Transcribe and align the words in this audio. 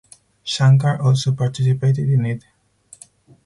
Shankar 0.43 0.99
also 0.99 1.31
participated 1.31 2.09
in 2.09 2.25
it. 2.25 2.43